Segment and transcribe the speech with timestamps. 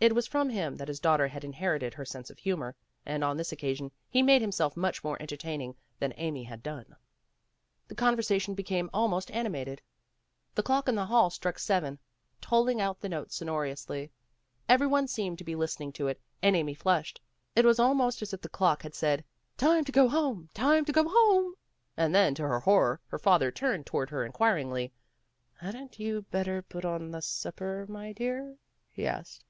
[0.00, 3.36] It was from him that his daughter had inherited her sense of humor, and on
[3.36, 4.26] this occasion he WHAT'S IN A NAME?
[4.26, 6.94] 11 made himself much more entertaining than Amy had done.
[7.88, 9.82] The conversation became al most animated.
[10.54, 11.98] The clock in the hall struck seven,
[12.40, 14.12] tolling out the notes sonorously.
[14.68, 17.20] Every one seemed to be listening to it, and Amy flushed.
[17.56, 19.24] It was almost as if the clock had said,
[19.56, 20.48] "Time to go home!
[20.54, 21.54] Time to go home!"
[21.96, 24.92] And then to her horror her father turned toward her inquiringly.
[25.54, 28.56] "Hadn't you better put on the supper, my dear?"
[28.92, 29.44] he asked.